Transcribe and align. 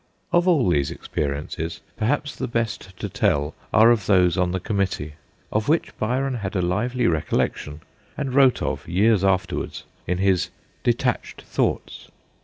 Of 0.31 0.47
all 0.47 0.67
these 0.69 0.89
experiences, 0.89 1.81
perhaps 1.95 2.35
the 2.35 2.47
best 2.47 2.97
to 2.97 3.07
tell 3.07 3.53
of 3.71 3.83
are 3.91 3.95
those 3.95 4.35
on 4.35 4.49
the 4.51 4.59
Committee, 4.59 5.13
of 5.51 5.69
which 5.69 5.95
Byron 5.99 6.33
had 6.37 6.55
a 6.55 6.61
lively 6.63 7.05
recollection, 7.05 7.81
and 8.17 8.33
wrote 8.33 8.63
of 8.63 8.87
years 8.87 9.23
afterwards 9.23 9.83
in 10.07 10.17
his' 10.17 10.49
Detached 10.83 11.43
Thoughts. 11.43 12.07